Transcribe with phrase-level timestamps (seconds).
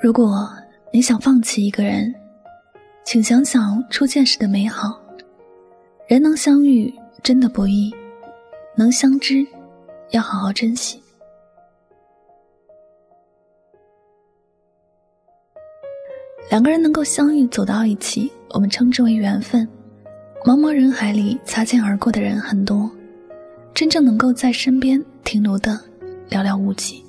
[0.00, 0.48] 如果
[0.92, 2.14] 你想放弃一个人，
[3.04, 4.96] 请想想初见时的美好。
[6.06, 7.92] 人能相遇真的不易，
[8.76, 9.44] 能相知
[10.10, 11.02] 要好好珍惜。
[16.48, 19.68] 两个人能够相遇走到一起，我们称之为缘分。
[20.44, 22.88] 茫茫人海里擦肩而过的人很多，
[23.74, 25.72] 真正能够在身边停留的
[26.30, 27.04] 寥寥无几。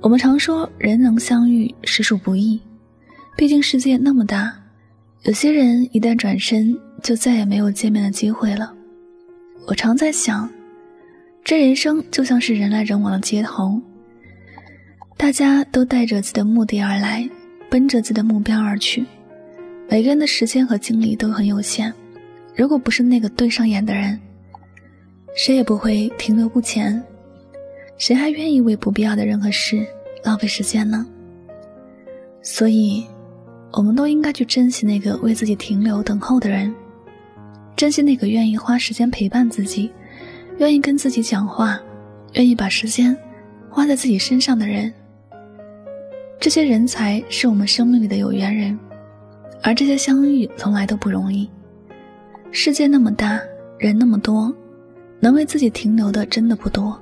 [0.00, 2.60] 我们常说人能相遇实属不易，
[3.36, 4.54] 毕竟世界那么大，
[5.22, 8.72] 有些人一旦转身就再也没有见面的机会了。
[9.66, 10.48] 我常在想，
[11.42, 13.80] 这人生就像是人来人往的街头，
[15.16, 17.28] 大家都带着自己的目的而来，
[17.68, 19.04] 奔着自己的目标而去，
[19.88, 21.92] 每个人的时间和精力都很有限。
[22.54, 24.18] 如果不是那个对上眼的人，
[25.36, 27.02] 谁也不会停留不前。
[27.98, 29.84] 谁还愿意为不必要的人和事
[30.22, 31.06] 浪费时间呢？
[32.40, 33.04] 所以，
[33.72, 36.72] 我们都应该去珍惜那个为自己停留等候的人，
[37.76, 39.90] 珍惜那个愿意花时间陪伴自己、
[40.58, 41.78] 愿意跟自己讲话、
[42.34, 43.14] 愿意把时间
[43.68, 44.92] 花在自己身上的人。
[46.38, 48.78] 这些人才是我们生命里的有缘人，
[49.60, 51.50] 而这些相遇从来都不容易。
[52.52, 53.40] 世界那么大，
[53.76, 54.54] 人那么多，
[55.18, 56.96] 能为自己停留的真的不多。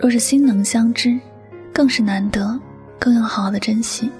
[0.00, 1.20] 若是心能相知，
[1.74, 2.58] 更是难得，
[2.98, 4.10] 更要好好的珍惜。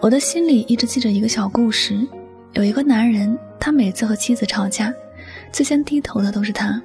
[0.00, 1.94] 我的心里一直记着一个小故事：
[2.54, 4.90] 有一个男人，他每次和妻子吵架，
[5.52, 6.80] 最先低头的都是他。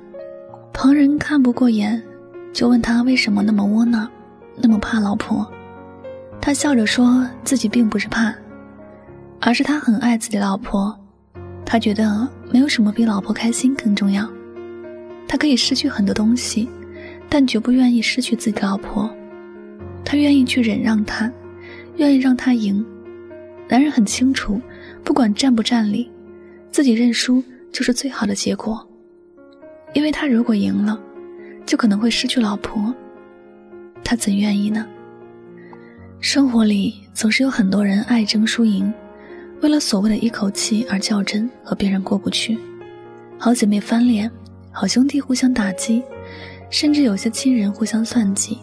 [0.73, 2.03] 旁人看不过眼，
[2.51, 4.05] 就问他为什么那么窝囊，
[4.57, 5.49] 那么怕老婆。
[6.41, 8.35] 他笑着说自己并不是怕，
[9.39, 10.93] 而是他很爱自己老婆，
[11.65, 14.29] 他觉得没有什么比老婆开心更重要。
[15.25, 16.67] 他可以失去很多东西。
[17.33, 19.09] 但绝不愿意失去自己的老婆，
[20.03, 21.31] 他愿意去忍让她，
[21.95, 22.85] 愿意让她赢。
[23.69, 24.59] 男人很清楚，
[25.01, 26.11] 不管占不占理，
[26.71, 27.41] 自己认输
[27.71, 28.85] 就是最好的结果。
[29.93, 30.99] 因为他如果赢了，
[31.65, 32.93] 就可能会失去老婆，
[34.03, 34.85] 他怎愿意呢？
[36.19, 38.93] 生活里总是有很多人爱争输赢，
[39.61, 42.57] 为了所谓的一口气而较真，和别人过不去。
[43.37, 44.29] 好姐妹翻脸，
[44.69, 46.03] 好兄弟互相打击。
[46.71, 48.57] 甚至有些亲人互相算计，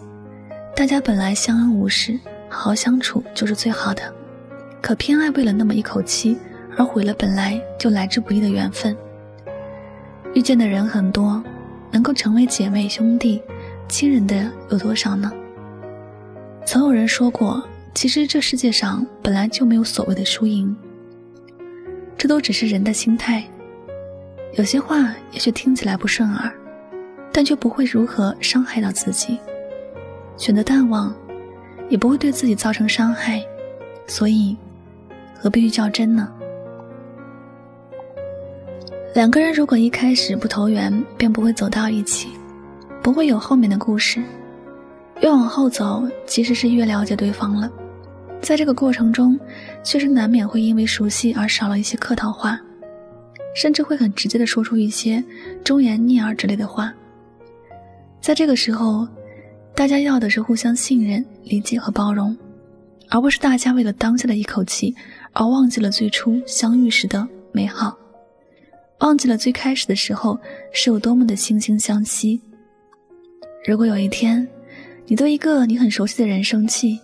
[0.74, 4.02] 大家本来相安无事，好好相处就是最好的，
[4.80, 6.36] 可偏爱为了那么一口气
[6.76, 8.96] 而毁了本来就来之不易的缘分。
[10.34, 11.42] 遇见的人很多，
[11.90, 13.42] 能够成为姐妹兄弟、
[13.88, 15.30] 亲人的有多少呢？
[16.64, 17.62] 曾有人说过，
[17.94, 20.74] 其实这世界上本来就没有所谓的输赢，
[22.16, 23.44] 这都只是人的心态。
[24.54, 26.50] 有些话也许听起来不顺耳。
[27.38, 29.38] 但却不会如何伤害到自己，
[30.36, 31.14] 选择淡忘，
[31.88, 33.40] 也不会对自己造成伤害，
[34.08, 34.56] 所以
[35.38, 36.28] 何必去较真呢？
[39.14, 42.28] 两个人如果一开始不投缘，便不会走到一起，
[43.04, 44.20] 不会有后面的故事。
[45.20, 47.70] 越往后走，其实是越了解对方了。
[48.40, 49.38] 在这个过程中，
[49.84, 52.60] 确实难免会因为熟悉而少了一些客套话，
[53.54, 55.22] 甚至会很直接的说出一些
[55.62, 56.92] 忠言逆耳之类的话。
[58.20, 59.06] 在这个时候，
[59.74, 62.36] 大家要的是互相信任、理解和包容，
[63.08, 64.94] 而不是大家为了当下的一口气
[65.32, 67.96] 而忘记了最初相遇时的美好，
[69.00, 70.38] 忘记了最开始的时候
[70.72, 72.40] 是有多么的惺惺相惜。
[73.66, 74.46] 如果有一天，
[75.06, 76.98] 你对一个你很熟悉的人生气，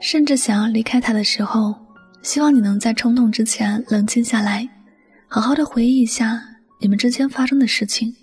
[0.00, 1.74] 甚至想要离开他的时候，
[2.22, 4.68] 希望你能在冲动之前冷静下来，
[5.26, 6.40] 好好的回忆一下
[6.78, 8.14] 你们之间发生的事情。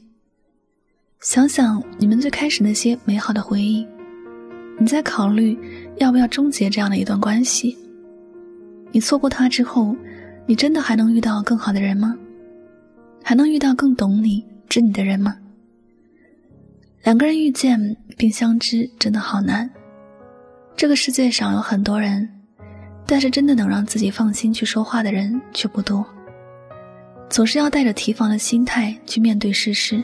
[1.21, 3.85] 想想你们最开始那些美好的回忆，
[4.79, 5.57] 你在考虑
[5.97, 7.77] 要不要终结这样的一段关系？
[8.93, 9.93] 你错过他之后，
[10.45, 12.15] 你真的还能遇到更好的人吗？
[13.21, 15.35] 还能遇到更懂你、知你的人吗？
[17.03, 19.69] 两个人遇见并相知，真的好难。
[20.77, 22.29] 这个世界上有很多人，
[23.05, 26.05] 但是真的能让自己放心去说话的人却不多。
[27.29, 30.01] 总是要带着提防的心态去面对世事。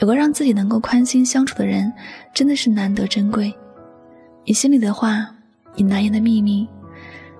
[0.00, 1.92] 有个让自己能够宽心相处的人，
[2.32, 3.54] 真的是难得珍贵。
[4.44, 5.28] 你心里的话，
[5.74, 6.68] 你难言的秘密，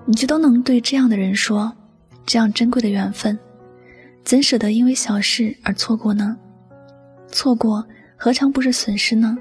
[0.05, 1.71] 你却都能对这样的人说。
[2.25, 3.37] 这样珍贵的缘分，
[4.23, 6.35] 怎舍得因为小事而错过呢？
[7.27, 7.85] 错过
[8.17, 9.37] 何尝不是损失呢？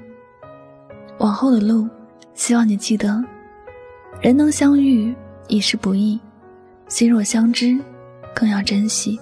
[1.18, 1.88] 往后的路，
[2.34, 3.24] 希望你记得，
[4.20, 5.14] 人能相遇
[5.48, 6.20] 已是不易，
[6.88, 7.78] 心若相知，
[8.34, 9.18] 更要珍惜。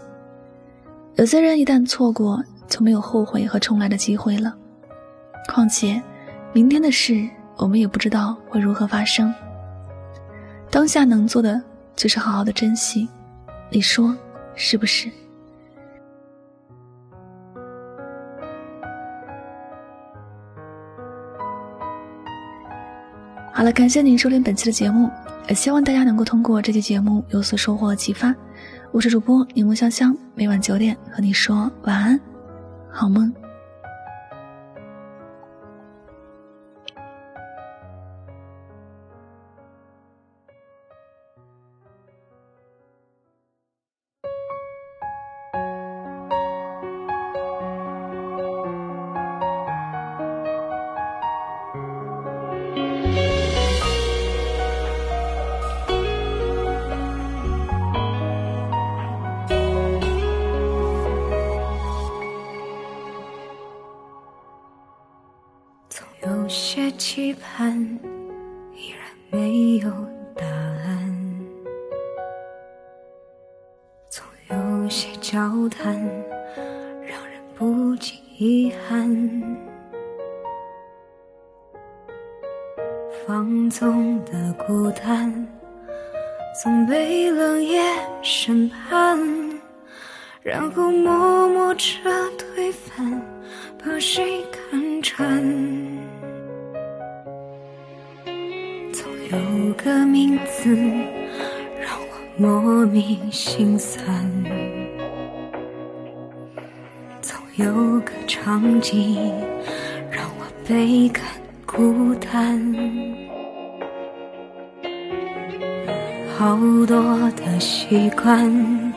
[1.14, 2.42] 有些人一旦错过。
[2.72, 4.56] 就没有后悔和重来的机会了。
[5.46, 6.02] 况且，
[6.54, 7.28] 明天的事
[7.58, 9.32] 我们也不知道会如何发生。
[10.70, 11.60] 当下能做的
[11.94, 13.06] 就是好好的珍惜，
[13.68, 14.16] 你说
[14.54, 15.10] 是不是？
[23.52, 25.10] 好了，感谢您收听本期的节目，
[25.46, 28.34] 也希望大家能够通过这期节目有所收获启发。
[28.92, 32.18] 我是主播柠檬香香，每晚九点和你说晚安，
[32.92, 33.41] 好梦。
[66.52, 67.72] 些期盼，
[68.74, 69.00] 依然
[69.30, 69.90] 没有
[70.36, 71.10] 答案；
[74.10, 75.40] 总有些交
[75.70, 75.94] 谈，
[77.00, 79.08] 让人不禁遗憾。
[83.26, 85.32] 放纵的孤单，
[86.62, 87.82] 总被冷眼
[88.22, 89.18] 审判，
[90.42, 91.88] 然后默默着
[92.36, 93.22] 推翻，
[93.82, 95.91] 把谁看穿？
[98.92, 100.74] 总有个名字
[101.80, 104.04] 让我莫名心酸，
[107.22, 109.16] 总有个场景
[110.10, 111.24] 让我倍感
[111.64, 112.60] 孤单。
[116.36, 116.56] 好
[116.86, 118.92] 多的习惯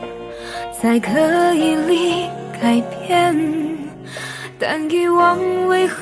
[0.82, 2.26] 在刻意里
[2.60, 3.34] 改变，
[4.58, 5.96] 但遗忘为何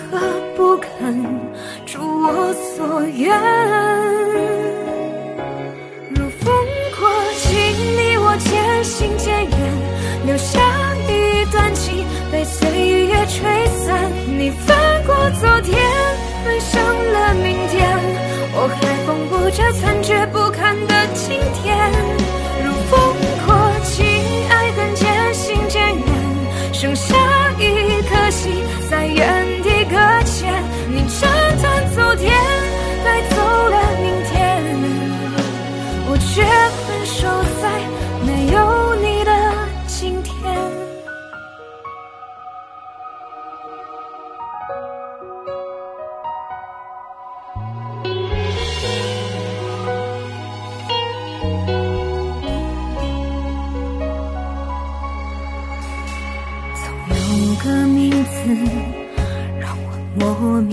[0.57, 1.25] 不肯
[1.93, 3.37] 如我所愿？
[6.11, 6.55] 如风
[6.97, 7.53] 过境，
[7.99, 9.59] 你我渐行渐远，
[10.27, 10.61] 留下
[11.09, 14.11] 一段情被岁月吹散。
[14.39, 15.77] 你翻过昨天，
[16.45, 17.99] 奔向了明天，
[18.55, 22.24] 我还缝补着残缺不堪的今天。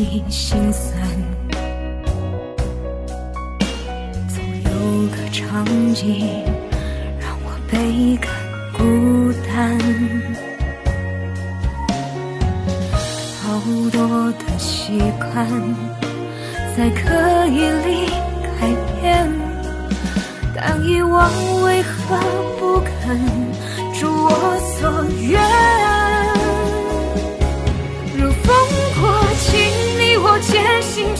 [0.01, 0.91] 你心酸，
[4.27, 4.71] 总有
[5.09, 5.63] 个场
[5.93, 6.43] 景
[7.19, 7.51] 让我。
[7.71, 8.27] 倍感
[8.73, 9.77] 孤单，
[13.41, 13.61] 好
[13.91, 15.47] 多的习惯
[16.75, 18.09] 在刻意里
[18.43, 18.67] 改
[18.99, 19.31] 变，
[20.55, 21.31] 但遗忘
[21.61, 22.17] 为何
[22.59, 23.17] 不肯
[24.01, 25.80] 如我所愿？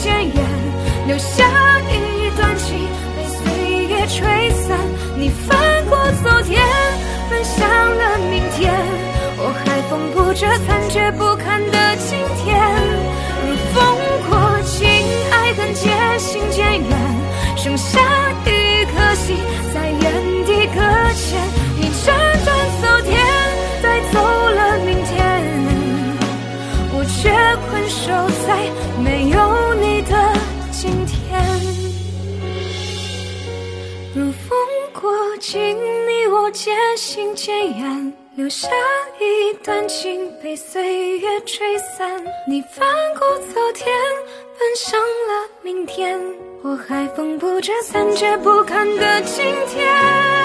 [0.02, 0.34] 渐远，
[1.06, 1.44] 留下
[1.88, 2.76] 一段情
[3.16, 4.76] 被岁月吹散。
[5.16, 5.96] 你翻过。
[6.22, 6.60] 昨天，
[7.30, 8.72] 奔向了明天，
[9.38, 12.58] 我还缝补着残缺不堪的今天。
[13.46, 13.74] 如风
[14.28, 14.30] 过
[14.62, 14.86] 境，
[15.30, 16.90] 爱恨渐行渐远，
[17.56, 17.98] 剩下
[18.44, 19.36] 一颗心
[19.72, 20.02] 在原
[20.44, 20.80] 地搁
[21.14, 21.38] 浅。
[21.78, 23.10] 你斩断昨天，
[23.82, 25.18] 带走了明天，
[26.92, 27.30] 我却
[27.68, 28.10] 困守
[28.46, 28.48] 在
[34.14, 34.58] 如风
[34.92, 35.76] 过境。
[36.06, 38.68] 你我渐行渐远，留下
[39.18, 42.22] 一段情被岁月吹散。
[42.46, 42.86] 你翻
[43.18, 43.86] 过昨天，
[44.58, 46.20] 奔向了明天，
[46.62, 50.41] 我还缝补着残缺不堪的今天。